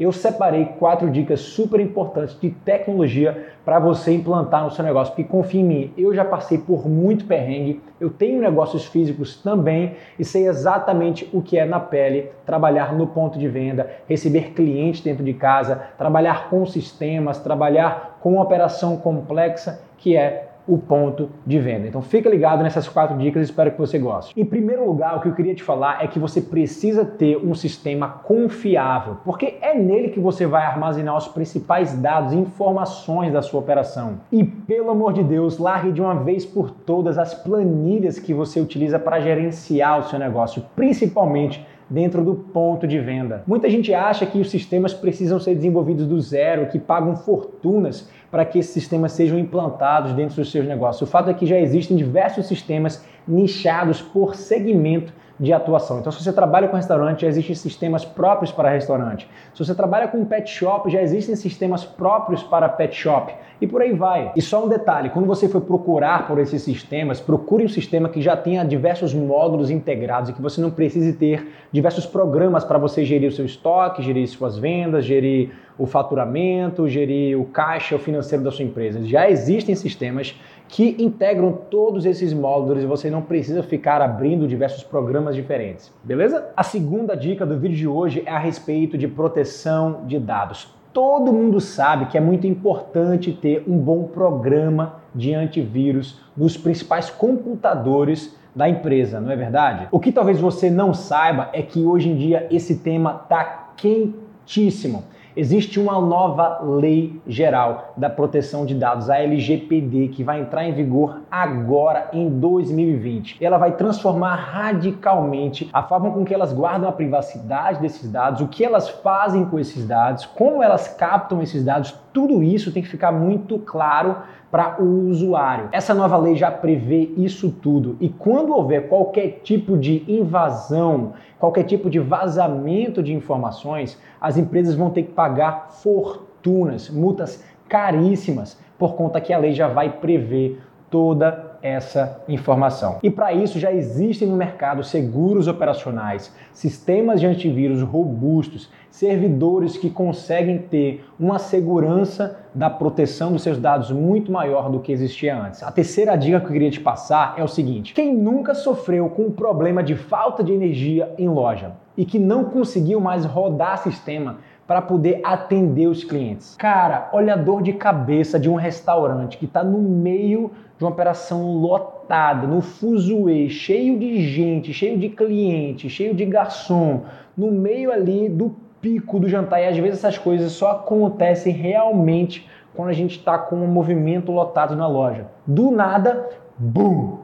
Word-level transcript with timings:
eu 0.00 0.10
separei 0.10 0.64
quatro 0.78 1.10
dicas 1.10 1.40
super 1.40 1.78
importantes 1.78 2.34
de 2.40 2.48
tecnologia 2.48 3.48
para 3.66 3.78
você 3.78 4.14
implantar 4.14 4.64
no 4.64 4.70
seu 4.70 4.82
negócio. 4.82 5.12
Porque 5.12 5.30
confia 5.30 5.60
em 5.60 5.64
mim, 5.64 5.92
eu 5.96 6.14
já 6.14 6.24
passei 6.24 6.56
por 6.56 6.88
muito 6.88 7.26
perrengue, 7.26 7.82
eu 8.00 8.08
tenho 8.08 8.40
negócios 8.40 8.86
físicos 8.86 9.36
também 9.42 9.94
e 10.18 10.24
sei 10.24 10.48
exatamente 10.48 11.28
o 11.34 11.42
que 11.42 11.58
é 11.58 11.66
na 11.66 11.78
pele 11.78 12.30
trabalhar 12.46 12.94
no 12.94 13.08
ponto 13.08 13.38
de 13.38 13.46
venda, 13.46 13.90
receber 14.08 14.52
clientes 14.54 15.02
dentro 15.02 15.22
de 15.22 15.34
casa, 15.34 15.82
trabalhar 15.98 16.48
com 16.48 16.64
sistemas, 16.64 17.38
trabalhar 17.38 18.18
com 18.22 18.32
uma 18.32 18.42
operação 18.42 18.96
complexa 18.96 19.82
que 19.98 20.16
é 20.16 20.49
o 20.70 20.78
ponto 20.78 21.28
de 21.44 21.58
venda. 21.58 21.88
Então 21.88 22.00
fica 22.00 22.30
ligado 22.30 22.62
nessas 22.62 22.88
quatro 22.88 23.18
dicas, 23.18 23.42
espero 23.42 23.72
que 23.72 23.78
você 23.78 23.98
goste. 23.98 24.40
Em 24.40 24.44
primeiro 24.44 24.86
lugar, 24.86 25.16
o 25.16 25.20
que 25.20 25.28
eu 25.28 25.34
queria 25.34 25.54
te 25.54 25.64
falar 25.64 26.02
é 26.02 26.06
que 26.06 26.18
você 26.18 26.40
precisa 26.40 27.04
ter 27.04 27.36
um 27.36 27.54
sistema 27.54 28.08
confiável, 28.08 29.16
porque 29.24 29.58
é 29.60 29.76
nele 29.76 30.10
que 30.10 30.20
você 30.20 30.46
vai 30.46 30.64
armazenar 30.64 31.16
os 31.16 31.26
principais 31.26 31.92
dados 31.94 32.32
e 32.32 32.36
informações 32.36 33.32
da 33.32 33.42
sua 33.42 33.58
operação. 33.58 34.20
E 34.30 34.44
pelo 34.44 34.90
amor 34.90 35.12
de 35.12 35.24
Deus, 35.24 35.58
largue 35.58 35.90
de 35.90 36.00
uma 36.00 36.14
vez 36.14 36.46
por 36.46 36.70
todas 36.70 37.18
as 37.18 37.34
planilhas 37.34 38.20
que 38.20 38.32
você 38.32 38.60
utiliza 38.60 38.98
para 38.98 39.18
gerenciar 39.18 39.98
o 39.98 40.04
seu 40.04 40.20
negócio, 40.20 40.62
principalmente 40.76 41.66
dentro 41.90 42.24
do 42.24 42.34
ponto 42.34 42.86
de 42.86 43.00
venda. 43.00 43.42
Muita 43.46 43.68
gente 43.68 43.92
acha 43.92 44.24
que 44.24 44.38
os 44.38 44.48
sistemas 44.48 44.94
precisam 44.94 45.40
ser 45.40 45.56
desenvolvidos 45.56 46.06
do 46.06 46.20
zero, 46.20 46.68
que 46.68 46.78
pagam 46.78 47.16
fortunas 47.16 48.08
para 48.30 48.44
que 48.44 48.60
esses 48.60 48.72
sistemas 48.72 49.12
sejam 49.12 49.38
implantados 49.38 50.12
dentro 50.12 50.36
dos 50.36 50.52
seus 50.52 50.66
negócios. 50.66 51.02
O 51.02 51.10
fato 51.10 51.28
é 51.28 51.34
que 51.34 51.46
já 51.46 51.58
existem 51.58 51.96
diversos 51.96 52.46
sistemas 52.46 53.04
nichados 53.26 54.00
por 54.00 54.36
segmento 54.36 55.12
de 55.40 55.54
atuação. 55.54 56.00
Então, 56.00 56.12
se 56.12 56.22
você 56.22 56.30
trabalha 56.30 56.68
com 56.68 56.76
restaurante, 56.76 57.22
já 57.22 57.28
existem 57.28 57.56
sistemas 57.56 58.04
próprios 58.04 58.52
para 58.52 58.68
restaurante. 58.68 59.26
Se 59.54 59.64
você 59.64 59.74
trabalha 59.74 60.06
com 60.06 60.22
pet 60.22 60.50
shop, 60.50 60.90
já 60.90 61.00
existem 61.00 61.34
sistemas 61.34 61.82
próprios 61.82 62.42
para 62.42 62.68
pet 62.68 62.94
shop. 62.94 63.32
E 63.58 63.66
por 63.66 63.80
aí 63.80 63.94
vai. 63.94 64.32
E 64.36 64.42
só 64.42 64.64
um 64.64 64.68
detalhe: 64.68 65.08
quando 65.08 65.26
você 65.26 65.48
for 65.48 65.62
procurar 65.62 66.28
por 66.28 66.38
esses 66.38 66.60
sistemas, 66.62 67.20
procure 67.20 67.64
um 67.64 67.68
sistema 67.68 68.10
que 68.10 68.20
já 68.20 68.36
tenha 68.36 68.62
diversos 68.64 69.14
módulos 69.14 69.70
integrados 69.70 70.28
e 70.28 70.32
que 70.34 70.42
você 70.42 70.60
não 70.60 70.70
precise 70.70 71.14
ter 71.14 71.48
diversos 71.72 72.04
programas 72.04 72.62
para 72.62 72.76
você 72.76 73.02
gerir 73.02 73.30
o 73.30 73.32
seu 73.32 73.46
estoque, 73.46 74.02
gerir 74.02 74.28
suas 74.28 74.58
vendas, 74.58 75.06
gerir 75.06 75.52
o 75.78 75.86
faturamento, 75.86 76.86
gerir 76.86 77.40
o 77.40 77.46
caixa, 77.46 77.96
o 77.96 77.98
financeiro 77.98 78.44
da 78.44 78.50
sua 78.50 78.64
empresa. 78.66 79.02
Já 79.02 79.30
existem 79.30 79.74
sistemas 79.74 80.38
que 80.70 80.94
integram 81.00 81.52
todos 81.68 82.06
esses 82.06 82.32
módulos 82.32 82.84
e 82.84 82.86
você 82.86 83.10
não 83.10 83.22
precisa 83.22 83.60
ficar 83.60 84.00
abrindo 84.00 84.46
diversos 84.46 84.84
programas 84.84 85.34
diferentes, 85.34 85.92
beleza? 86.04 86.46
A 86.56 86.62
segunda 86.62 87.16
dica 87.16 87.44
do 87.44 87.58
vídeo 87.58 87.76
de 87.76 87.88
hoje 87.88 88.22
é 88.24 88.30
a 88.30 88.38
respeito 88.38 88.96
de 88.96 89.08
proteção 89.08 90.02
de 90.06 90.18
dados. 90.18 90.72
Todo 90.92 91.32
mundo 91.32 91.60
sabe 91.60 92.06
que 92.06 92.16
é 92.16 92.20
muito 92.20 92.46
importante 92.46 93.32
ter 93.32 93.64
um 93.66 93.76
bom 93.76 94.04
programa 94.04 95.00
de 95.12 95.34
antivírus 95.34 96.20
nos 96.36 96.56
principais 96.56 97.10
computadores 97.10 98.36
da 98.54 98.68
empresa, 98.68 99.20
não 99.20 99.30
é 99.30 99.36
verdade? 99.36 99.88
O 99.90 99.98
que 99.98 100.12
talvez 100.12 100.40
você 100.40 100.70
não 100.70 100.94
saiba 100.94 101.48
é 101.52 101.62
que 101.62 101.84
hoje 101.84 102.08
em 102.10 102.16
dia 102.16 102.46
esse 102.48 102.76
tema 102.76 103.22
está 103.24 103.72
quentíssimo. 103.76 105.04
Existe 105.36 105.78
uma 105.78 106.00
nova 106.00 106.60
lei 106.62 107.20
geral 107.26 107.92
da 107.96 108.10
proteção 108.10 108.66
de 108.66 108.74
dados, 108.74 109.08
a 109.08 109.18
LGPD, 109.18 110.08
que 110.08 110.24
vai 110.24 110.40
entrar 110.40 110.64
em 110.64 110.72
vigor 110.72 111.20
agora 111.30 112.08
em 112.12 112.28
2020. 112.28 113.42
Ela 113.44 113.56
vai 113.56 113.72
transformar 113.76 114.34
radicalmente 114.34 115.68
a 115.72 115.82
forma 115.82 116.10
com 116.10 116.24
que 116.24 116.34
elas 116.34 116.52
guardam 116.52 116.88
a 116.88 116.92
privacidade 116.92 117.80
desses 117.80 118.10
dados, 118.10 118.40
o 118.40 118.48
que 118.48 118.64
elas 118.64 118.88
fazem 118.88 119.44
com 119.44 119.58
esses 119.58 119.86
dados, 119.86 120.26
como 120.26 120.62
elas 120.62 120.88
captam 120.88 121.40
esses 121.40 121.64
dados, 121.64 121.92
tudo 122.12 122.42
isso 122.42 122.72
tem 122.72 122.82
que 122.82 122.88
ficar 122.88 123.12
muito 123.12 123.58
claro 123.58 124.16
para 124.50 124.82
o 124.82 125.08
usuário. 125.08 125.68
Essa 125.70 125.94
nova 125.94 126.16
lei 126.16 126.34
já 126.36 126.50
prevê 126.50 127.10
isso 127.16 127.50
tudo 127.50 127.96
e 128.00 128.08
quando 128.08 128.52
houver 128.52 128.88
qualquer 128.88 129.40
tipo 129.42 129.78
de 129.78 130.04
invasão, 130.08 131.12
qualquer 131.38 131.64
tipo 131.64 131.88
de 131.88 131.98
vazamento 131.98 133.02
de 133.02 133.14
informações, 133.14 134.00
as 134.20 134.36
empresas 134.36 134.74
vão 134.74 134.90
ter 134.90 135.04
que 135.04 135.12
pagar 135.12 135.70
fortunas, 135.70 136.90
multas 136.90 137.44
caríssimas, 137.68 138.58
por 138.76 138.94
conta 138.94 139.20
que 139.20 139.32
a 139.32 139.38
lei 139.38 139.52
já 139.52 139.68
vai 139.68 139.90
prever 139.90 140.60
toda 140.90 141.50
essa 141.62 142.22
informação. 142.28 142.98
E 143.02 143.10
para 143.10 143.32
isso 143.32 143.58
já 143.58 143.72
existem 143.72 144.26
no 144.26 144.36
mercado 144.36 144.82
seguros 144.82 145.46
operacionais, 145.46 146.34
sistemas 146.52 147.20
de 147.20 147.26
antivírus 147.26 147.82
robustos, 147.82 148.70
servidores 148.90 149.76
que 149.76 149.88
conseguem 149.88 150.58
ter 150.58 151.04
uma 151.18 151.38
segurança 151.38 152.38
da 152.54 152.68
proteção 152.68 153.32
dos 153.32 153.42
seus 153.42 153.58
dados 153.58 153.90
muito 153.90 154.32
maior 154.32 154.68
do 154.68 154.80
que 154.80 154.92
existia 154.92 155.40
antes. 155.40 155.62
A 155.62 155.70
terceira 155.70 156.16
dica 156.16 156.40
que 156.40 156.46
eu 156.46 156.52
queria 156.52 156.70
te 156.70 156.80
passar 156.80 157.34
é 157.36 157.44
o 157.44 157.48
seguinte: 157.48 157.94
quem 157.94 158.14
nunca 158.14 158.54
sofreu 158.54 159.08
com 159.08 159.22
o 159.22 159.30
problema 159.30 159.82
de 159.82 159.94
falta 159.94 160.42
de 160.42 160.52
energia 160.52 161.14
em 161.16 161.28
loja 161.28 161.72
e 161.96 162.04
que 162.04 162.18
não 162.18 162.44
conseguiu 162.44 163.00
mais 163.00 163.24
rodar 163.24 163.78
sistema 163.78 164.38
para 164.66 164.80
poder 164.80 165.20
atender 165.24 165.88
os 165.88 166.04
clientes. 166.04 166.54
Cara, 166.56 167.10
olha 167.12 167.34
a 167.34 167.36
dor 167.36 167.60
de 167.60 167.72
cabeça 167.72 168.38
de 168.38 168.48
um 168.48 168.54
restaurante 168.54 169.36
que 169.36 169.44
está 169.44 169.64
no 169.64 169.78
meio 169.78 170.52
de 170.78 170.84
uma 170.84 170.90
operação 170.92 171.58
lotada, 171.58 172.46
no 172.46 172.60
fuzuê, 172.60 173.48
cheio 173.48 173.98
de 173.98 174.22
gente, 174.22 174.72
cheio 174.72 174.96
de 174.96 175.08
cliente, 175.08 175.90
cheio 175.90 176.14
de 176.14 176.24
garçom, 176.24 177.02
no 177.36 177.50
meio 177.50 177.90
ali 177.90 178.28
do 178.28 178.54
pico 178.80 179.18
do 179.18 179.28
jantar. 179.28 179.60
E 179.60 179.66
às 179.66 179.76
vezes 179.76 179.98
essas 179.98 180.18
coisas 180.18 180.52
só 180.52 180.72
acontecem 180.72 181.52
realmente 181.52 182.48
quando 182.74 182.88
a 182.88 182.94
gente 182.94 183.18
está 183.18 183.38
com 183.38 183.56
um 183.56 183.66
movimento 183.66 184.32
lotado 184.32 184.76
na 184.76 184.86
loja. 184.86 185.26
Do 185.46 185.70
nada, 185.70 186.28
bum! 186.56 187.18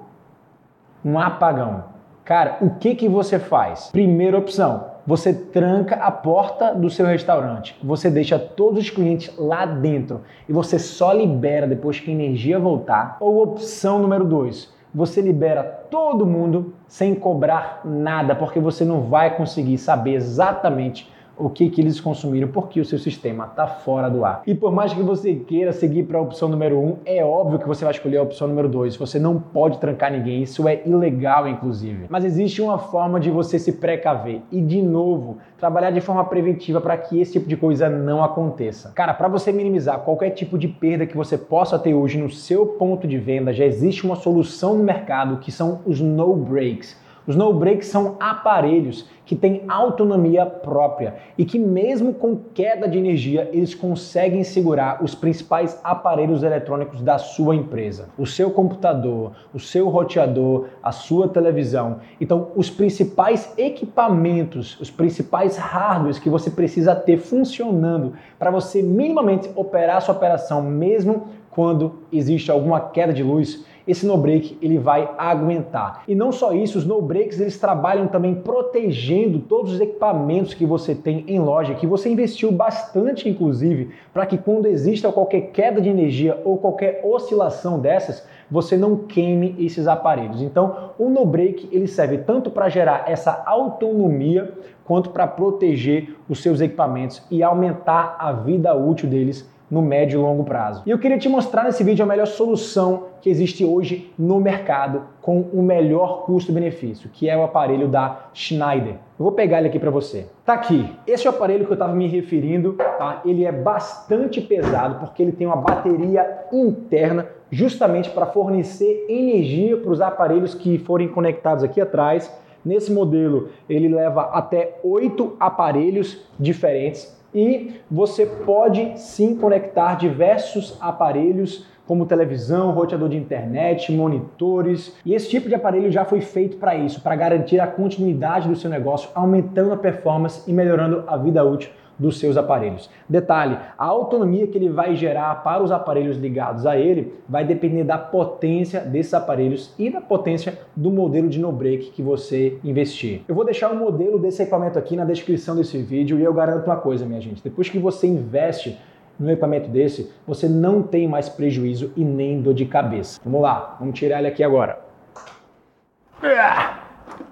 Um 1.04 1.18
apagão. 1.18 1.84
Cara, 2.24 2.58
o 2.60 2.70
que 2.70 2.96
que 2.96 3.08
você 3.08 3.38
faz? 3.38 3.90
Primeira 3.92 4.36
opção, 4.36 4.86
você 5.06 5.32
tranca 5.32 5.94
a 5.94 6.10
porta 6.10 6.74
do 6.74 6.90
seu 6.90 7.06
restaurante, 7.06 7.78
você 7.80 8.10
deixa 8.10 8.36
todos 8.36 8.80
os 8.80 8.90
clientes 8.90 9.32
lá 9.38 9.64
dentro 9.64 10.22
e 10.48 10.52
você 10.52 10.76
só 10.76 11.12
libera 11.12 11.68
depois 11.68 12.00
que 12.00 12.10
a 12.10 12.14
energia 12.14 12.58
voltar. 12.58 13.16
Ou 13.20 13.40
opção 13.40 14.00
número 14.00 14.24
dois, 14.24 14.74
você 14.92 15.20
libera 15.20 15.62
todo 15.88 16.26
mundo 16.26 16.74
sem 16.88 17.14
cobrar 17.14 17.82
nada, 17.84 18.34
porque 18.34 18.58
você 18.58 18.84
não 18.84 19.02
vai 19.02 19.36
conseguir 19.36 19.78
saber 19.78 20.14
exatamente 20.14 21.08
o 21.38 21.50
que, 21.50 21.68
que 21.68 21.80
eles 21.80 22.00
consumiram, 22.00 22.48
porque 22.48 22.80
o 22.80 22.84
seu 22.84 22.98
sistema 22.98 23.46
está 23.46 23.66
fora 23.66 24.08
do 24.08 24.24
ar. 24.24 24.42
E 24.46 24.54
por 24.54 24.72
mais 24.72 24.92
que 24.92 25.02
você 25.02 25.34
queira 25.34 25.72
seguir 25.72 26.04
para 26.04 26.18
a 26.18 26.22
opção 26.22 26.48
número 26.48 26.78
1, 26.78 26.86
um, 26.86 26.96
é 27.04 27.24
óbvio 27.24 27.58
que 27.58 27.68
você 27.68 27.84
vai 27.84 27.92
escolher 27.92 28.18
a 28.18 28.22
opção 28.22 28.48
número 28.48 28.68
2. 28.68 28.96
Você 28.96 29.18
não 29.18 29.38
pode 29.38 29.78
trancar 29.78 30.10
ninguém, 30.10 30.42
isso 30.42 30.66
é 30.66 30.82
ilegal, 30.86 31.46
inclusive. 31.48 32.06
Mas 32.08 32.24
existe 32.24 32.62
uma 32.62 32.78
forma 32.78 33.20
de 33.20 33.30
você 33.30 33.58
se 33.58 33.72
precaver 33.72 34.42
e, 34.50 34.60
de 34.60 34.80
novo, 34.80 35.38
trabalhar 35.58 35.90
de 35.90 36.00
forma 36.00 36.24
preventiva 36.24 36.80
para 36.80 36.96
que 36.96 37.20
esse 37.20 37.32
tipo 37.32 37.48
de 37.48 37.56
coisa 37.56 37.88
não 37.88 38.22
aconteça. 38.22 38.92
Cara, 38.94 39.14
para 39.14 39.28
você 39.28 39.52
minimizar 39.52 40.00
qualquer 40.00 40.30
tipo 40.30 40.58
de 40.58 40.68
perda 40.68 41.06
que 41.06 41.16
você 41.16 41.36
possa 41.36 41.78
ter 41.78 41.94
hoje 41.94 42.18
no 42.18 42.30
seu 42.30 42.66
ponto 42.66 43.06
de 43.06 43.18
venda, 43.18 43.52
já 43.52 43.64
existe 43.64 44.04
uma 44.04 44.16
solução 44.16 44.76
no 44.76 44.84
mercado 44.84 45.38
que 45.38 45.52
são 45.52 45.80
os 45.84 46.00
no 46.00 46.34
breaks. 46.34 46.96
Os 47.26 47.34
no 47.34 47.52
breaks 47.52 47.88
são 47.88 48.16
aparelhos 48.20 49.08
que 49.24 49.34
têm 49.34 49.64
autonomia 49.66 50.46
própria 50.46 51.16
e 51.36 51.44
que 51.44 51.58
mesmo 51.58 52.14
com 52.14 52.36
queda 52.54 52.88
de 52.88 52.96
energia, 52.96 53.50
eles 53.52 53.74
conseguem 53.74 54.44
segurar 54.44 55.02
os 55.02 55.14
principais 55.14 55.80
aparelhos 55.82 56.44
eletrônicos 56.44 57.02
da 57.02 57.18
sua 57.18 57.56
empresa. 57.56 58.08
O 58.16 58.24
seu 58.24 58.52
computador, 58.52 59.32
o 59.52 59.58
seu 59.58 59.88
roteador, 59.88 60.66
a 60.80 60.92
sua 60.92 61.26
televisão. 61.28 61.98
Então, 62.20 62.52
os 62.54 62.70
principais 62.70 63.52
equipamentos, 63.58 64.80
os 64.80 64.90
principais 64.90 65.56
hardwares 65.56 66.20
que 66.20 66.30
você 66.30 66.48
precisa 66.48 66.94
ter 66.94 67.16
funcionando 67.16 68.12
para 68.38 68.52
você 68.52 68.80
minimamente 68.80 69.50
operar 69.56 69.96
a 69.96 70.00
sua 70.00 70.14
operação 70.14 70.62
mesmo 70.62 71.28
quando 71.50 72.00
existe 72.12 72.50
alguma 72.50 72.78
queda 72.80 73.14
de 73.14 73.22
luz, 73.22 73.64
esse 73.86 74.06
no 74.06 74.16
break 74.16 74.58
ele 74.60 74.78
vai 74.78 75.08
aguentar. 75.16 76.02
E 76.08 76.14
não 76.14 76.32
só 76.32 76.52
isso, 76.52 76.78
os 76.78 76.86
no 76.86 77.00
breaks 77.00 77.40
eles 77.40 77.58
trabalham 77.58 78.08
também 78.08 78.34
protegendo 78.34 79.38
todos 79.38 79.74
os 79.74 79.80
equipamentos 79.80 80.54
que 80.54 80.66
você 80.66 80.94
tem 80.94 81.24
em 81.28 81.38
loja, 81.38 81.74
que 81.74 81.86
você 81.86 82.08
investiu 82.08 82.50
bastante 82.50 83.28
inclusive, 83.28 83.90
para 84.12 84.26
que 84.26 84.38
quando 84.38 84.66
exista 84.66 85.12
qualquer 85.12 85.52
queda 85.52 85.80
de 85.80 85.88
energia 85.88 86.40
ou 86.44 86.58
qualquer 86.58 87.00
oscilação 87.04 87.78
dessas, 87.78 88.26
você 88.50 88.76
não 88.76 88.96
queime 88.96 89.54
esses 89.58 89.86
aparelhos. 89.86 90.42
Então, 90.42 90.90
o 90.98 91.08
no 91.08 91.24
break 91.24 91.68
ele 91.72 91.86
serve 91.86 92.18
tanto 92.18 92.50
para 92.50 92.68
gerar 92.68 93.04
essa 93.06 93.42
autonomia 93.46 94.52
quanto 94.84 95.10
para 95.10 95.26
proteger 95.26 96.16
os 96.28 96.40
seus 96.42 96.60
equipamentos 96.60 97.22
e 97.30 97.42
aumentar 97.42 98.16
a 98.18 98.32
vida 98.32 98.74
útil 98.74 99.08
deles 99.08 99.48
no 99.70 99.82
médio 99.82 100.20
e 100.20 100.22
longo 100.22 100.44
prazo. 100.44 100.82
E 100.86 100.90
eu 100.90 100.98
queria 100.98 101.18
te 101.18 101.28
mostrar 101.28 101.64
nesse 101.64 101.82
vídeo 101.82 102.04
a 102.04 102.06
melhor 102.06 102.26
solução 102.26 103.04
que 103.20 103.28
existe 103.28 103.64
hoje 103.64 104.12
no 104.18 104.38
mercado 104.38 105.02
com 105.20 105.40
o 105.52 105.62
melhor 105.62 106.24
custo-benefício, 106.24 107.10
que 107.12 107.28
é 107.28 107.36
o 107.36 107.42
aparelho 107.42 107.88
da 107.88 108.28
Schneider. 108.32 108.94
Eu 109.18 109.24
vou 109.24 109.32
pegar 109.32 109.58
ele 109.58 109.68
aqui 109.68 109.78
para 109.78 109.90
você. 109.90 110.28
Tá 110.44 110.52
aqui. 110.52 110.88
Esse 111.06 111.26
é 111.26 111.30
o 111.30 111.34
aparelho 111.34 111.64
que 111.64 111.72
eu 111.72 111.74
estava 111.74 111.94
me 111.94 112.06
referindo, 112.06 112.74
tá? 112.74 113.22
Ele 113.24 113.44
é 113.44 113.50
bastante 113.50 114.40
pesado 114.40 115.00
porque 115.00 115.22
ele 115.22 115.32
tem 115.32 115.46
uma 115.46 115.56
bateria 115.56 116.44
interna 116.52 117.26
justamente 117.50 118.10
para 118.10 118.26
fornecer 118.26 119.06
energia 119.08 119.76
para 119.76 119.90
os 119.90 120.00
aparelhos 120.00 120.54
que 120.54 120.78
forem 120.78 121.08
conectados 121.08 121.64
aqui 121.64 121.80
atrás. 121.80 122.32
Nesse 122.64 122.92
modelo, 122.92 123.48
ele 123.68 123.88
leva 123.88 124.22
até 124.32 124.78
oito 124.82 125.36
aparelhos 125.38 126.28
diferentes 126.38 127.15
e 127.34 127.80
você 127.90 128.26
pode 128.26 128.98
sim 128.98 129.34
conectar 129.36 129.94
diversos 129.96 130.76
aparelhos 130.80 131.66
como 131.86 132.04
televisão, 132.04 132.72
roteador 132.72 133.08
de 133.08 133.16
internet, 133.16 133.92
monitores. 133.92 134.96
E 135.04 135.14
esse 135.14 135.28
tipo 135.28 135.48
de 135.48 135.54
aparelho 135.54 135.90
já 135.90 136.04
foi 136.04 136.20
feito 136.20 136.56
para 136.56 136.74
isso, 136.74 137.00
para 137.00 137.14
garantir 137.14 137.60
a 137.60 137.66
continuidade 137.66 138.48
do 138.48 138.56
seu 138.56 138.68
negócio, 138.68 139.08
aumentando 139.14 139.72
a 139.72 139.76
performance 139.76 140.42
e 140.50 140.52
melhorando 140.52 141.04
a 141.06 141.16
vida 141.16 141.44
útil 141.44 141.70
dos 141.98 142.18
seus 142.18 142.36
aparelhos. 142.36 142.90
Detalhe: 143.08 143.58
a 143.78 143.84
autonomia 143.84 144.46
que 144.46 144.56
ele 144.56 144.68
vai 144.68 144.94
gerar 144.94 145.42
para 145.42 145.62
os 145.62 145.70
aparelhos 145.72 146.16
ligados 146.16 146.66
a 146.66 146.76
ele 146.76 147.14
vai 147.28 147.44
depender 147.44 147.84
da 147.84 147.98
potência 147.98 148.80
desses 148.80 149.14
aparelhos 149.14 149.74
e 149.78 149.90
da 149.90 150.00
potência 150.00 150.58
do 150.74 150.90
modelo 150.90 151.28
de 151.28 151.38
no-break 151.38 151.90
que 151.90 152.02
você 152.02 152.58
investir. 152.62 153.22
Eu 153.28 153.34
vou 153.34 153.44
deixar 153.44 153.70
o 153.70 153.76
modelo 153.76 154.18
desse 154.18 154.42
equipamento 154.42 154.78
aqui 154.78 154.96
na 154.96 155.04
descrição 155.04 155.56
desse 155.56 155.78
vídeo 155.78 156.18
e 156.18 156.24
eu 156.24 156.32
garanto 156.32 156.66
uma 156.66 156.76
coisa, 156.76 157.06
minha 157.06 157.20
gente: 157.20 157.42
depois 157.42 157.68
que 157.68 157.78
você 157.78 158.06
investe 158.06 158.78
no 159.18 159.30
equipamento 159.30 159.68
desse, 159.70 160.12
você 160.26 160.48
não 160.48 160.82
tem 160.82 161.08
mais 161.08 161.28
prejuízo 161.28 161.90
e 161.96 162.04
nem 162.04 162.40
dor 162.40 162.52
de 162.54 162.66
cabeça. 162.66 163.18
Vamos 163.24 163.40
lá, 163.40 163.76
vamos 163.80 163.98
tirar 163.98 164.18
ele 164.18 164.28
aqui 164.28 164.42
agora. 164.42 164.78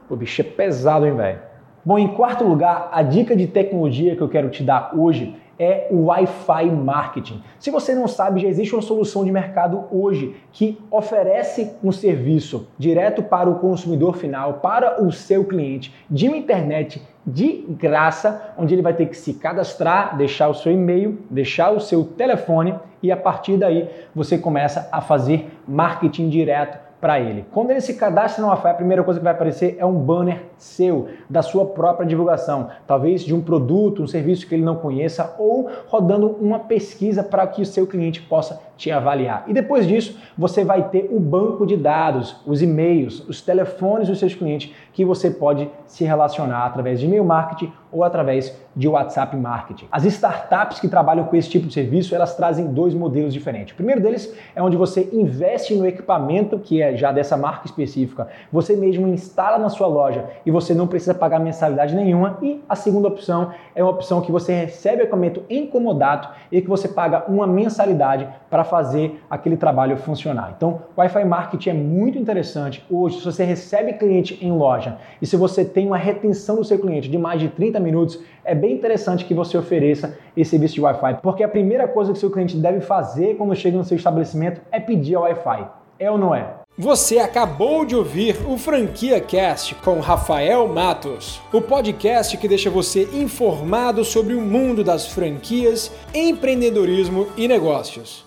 O 0.09 0.17
bicho 0.17 0.41
é 0.41 0.45
pesado, 0.45 1.07
hein, 1.07 1.15
velho? 1.15 1.54
Bom, 1.87 1.99
em 1.99 2.09
quarto 2.09 2.45
lugar, 2.45 2.89
a 2.93 3.03
dica 3.03 3.37
de 3.37 3.47
tecnologia 3.47 4.17
que 4.17 4.23
eu 4.23 4.29
quero 4.29 4.49
te 4.49 4.63
dar 4.63 4.93
hoje 4.97 5.37
é 5.59 5.87
o 5.91 6.07
Wi-Fi 6.07 6.71
Marketing. 6.71 7.43
Se 7.59 7.71
você 7.71 7.95
não 7.95 8.09
sabe, 8.09 8.41
já 8.41 8.49
existe 8.49 8.75
uma 8.75 8.81
solução 8.81 9.23
de 9.23 9.31
mercado 9.31 9.85
hoje 9.93 10.35
que 10.51 10.79
oferece 10.91 11.73
um 11.85 11.93
serviço 11.93 12.69
direto 12.79 13.23
para 13.23 13.51
o 13.51 13.59
consumidor 13.59 14.17
final, 14.17 14.55
para 14.55 15.05
o 15.05 15.13
seu 15.13 15.45
cliente, 15.45 15.95
de 16.09 16.27
uma 16.27 16.39
internet 16.39 17.03
de 17.27 17.67
graça, 17.69 18.55
onde 18.57 18.75
ele 18.75 18.81
vai 18.81 18.95
ter 18.95 19.05
que 19.05 19.17
se 19.17 19.35
cadastrar, 19.35 20.17
deixar 20.17 20.49
o 20.49 20.55
seu 20.55 20.73
e-mail, 20.73 21.19
deixar 21.29 21.71
o 21.71 21.81
seu 21.81 22.03
telefone 22.03 22.75
e 23.03 23.13
a 23.13 23.17
partir 23.17 23.59
daí 23.59 23.91
você 24.15 24.39
começa 24.39 24.89
a 24.91 25.03
fazer 25.03 25.51
marketing 25.69 26.31
direto 26.31 26.79
para 27.05 27.21
ele. 27.21 27.45
Quando 27.53 27.71
ele 27.71 27.83
se 27.83 27.93
cadastra 27.93 28.43
no 28.43 28.49
Wi-Fi, 28.49 28.69
a 28.71 28.75
primeira 28.75 29.05
coisa 29.05 29.21
que 29.21 29.25
vai 29.25 29.35
aparecer 29.35 29.77
é 29.79 29.85
um 29.85 29.93
banner 29.93 30.41
seu, 30.57 31.09
da 31.29 31.43
sua 31.43 31.67
própria 31.67 32.07
divulgação, 32.07 32.71
talvez 32.87 33.23
de 33.23 33.35
um 33.35 33.43
produto, 33.43 34.03
um 34.03 34.07
serviço 34.07 34.47
que 34.47 34.55
ele 34.55 34.65
não 34.65 34.77
conheça 34.77 35.37
ou 35.39 35.69
rodando 35.87 36.29
uma 36.41 36.61
pesquisa 36.61 37.23
para 37.23 37.47
que 37.47 37.61
o 37.61 37.67
seu 37.67 37.87
cliente 37.87 38.23
possa 38.23 38.59
te 38.77 38.91
avaliar. 38.91 39.45
E 39.47 39.53
depois 39.53 39.87
disso, 39.87 40.19
você 40.37 40.65
vai 40.65 40.89
ter 40.89 41.09
o 41.11 41.21
banco 41.21 41.67
de 41.67 41.77
dados, 41.77 42.37
os 42.47 42.61
e-mails, 42.63 43.21
os 43.29 43.41
telefones 43.41 44.09
dos 44.09 44.19
seus 44.19 44.35
clientes 44.35 44.73
que 44.93 45.05
você 45.05 45.31
pode 45.31 45.69
se 45.87 46.05
relacionar 46.05 46.67
através 46.67 47.01
de 47.01 47.07
e-mail 47.07 47.25
marketing 47.25 47.73
ou 47.95 48.03
através 48.03 48.57
de 48.75 48.89
WhatsApp 48.89 49.37
marketing. 49.37 49.87
As 49.91 50.05
startups 50.05 50.81
que 50.81 50.89
trabalham 50.89 51.25
com 51.25 51.37
esse 51.37 51.49
tipo 51.49 51.69
de 51.69 51.75
serviço, 51.75 52.13
elas 52.13 52.35
trazem 52.37 52.67
dois 52.67 52.93
modelos 52.93 53.33
diferentes. 53.33 53.73
O 53.73 53.77
primeiro 53.77 54.01
deles 54.01 54.35
é 54.55 54.61
onde 54.61 54.77
você 54.77 55.09
investe 55.13 55.77
no 55.77 55.87
equipamento 55.87 56.59
que 56.59 56.83
é 56.83 56.97
já 56.97 57.13
dessa 57.13 57.37
marca 57.37 57.67
específica, 57.67 58.27
você 58.51 58.75
mesmo 58.75 59.07
instala 59.07 59.59
na 59.59 59.69
sua 59.69 59.87
loja 59.87 60.25
e 60.45 60.51
você 60.51 60.75
não 60.75 60.89
precisa 60.89 61.15
pagar 61.15 61.39
mensalidade 61.39 61.95
nenhuma. 61.95 62.37
E 62.43 62.61
a 62.69 62.75
segunda 62.75 63.07
opção 63.07 63.53
é 63.77 63.83
uma 63.83 63.93
opção 63.93 64.21
que 64.21 64.33
você 64.33 64.53
recebe 64.53 65.03
o 65.03 65.05
equipamento 65.05 65.45
incomodado 65.49 66.29
e 66.51 66.61
que 66.61 66.69
você 66.69 66.89
paga 66.89 67.25
uma 67.29 67.47
mensalidade 67.47 68.29
para 68.51 68.64
fazer 68.65 69.21
aquele 69.31 69.57
trabalho 69.57 69.97
funcionar. 69.97 70.55
Então, 70.57 70.83
Wi-Fi 70.97 71.25
Marketing 71.25 71.71
é 71.71 71.75
muito 71.75 72.19
interessante. 72.19 72.85
Hoje, 72.91 73.19
se 73.19 73.25
você 73.25 73.45
recebe 73.45 73.93
cliente 73.95 74.39
em 74.45 74.51
loja 74.53 74.99
e 75.21 75.27
se 75.27 75.37
você 75.37 75.65
tem 75.65 75.87
uma 75.87 75.97
retenção 75.97 76.57
do 76.57 76.65
seu 76.65 76.79
cliente 76.79 77.09
de 77.09 77.19
mais 77.19 77.41
de 77.41 77.49
30 77.49 77.79
minutos, 77.81 78.21
é 78.45 78.55
bem 78.55 78.75
interessante 78.75 79.25
que 79.25 79.35
você 79.35 79.57
ofereça 79.57 80.19
esse 80.37 80.51
serviço 80.51 80.75
de 80.75 80.81
Wi-Fi, 80.81 81.19
porque 81.23 81.43
a 81.43 81.49
primeira 81.49 81.87
coisa 81.87 82.13
que 82.13 82.19
seu 82.19 82.31
cliente 82.31 82.57
deve 82.57 82.81
fazer 82.81 83.37
quando 83.37 83.55
chega 83.55 83.77
no 83.77 83.85
seu 83.85 83.97
estabelecimento 83.97 84.61
é 84.73 84.81
pedir 84.81 85.15
a 85.17 85.21
Wi-Fi. 85.21 85.67
É 85.99 86.11
ou 86.11 86.19
não 86.19 86.35
é? 86.35 86.65
Você 86.77 87.21
acabou 87.21 87.85
de 87.85 87.95
ouvir 87.95 88.37
o 88.49 88.59
Franquia 88.59 89.21
Cast 89.21 89.77
com 89.77 90.01
Rafael 90.01 90.67
Matos, 90.67 91.41
o 91.53 91.61
podcast 91.61 92.37
que 92.37 92.49
deixa 92.49 92.69
você 92.69 93.09
informado 93.13 94.05
sobre 94.05 94.35
o 94.35 94.41
mundo 94.41 94.83
das 94.83 95.07
franquias, 95.07 95.93
empreendedorismo 96.13 97.29
e 97.37 97.47
negócios. 97.47 98.25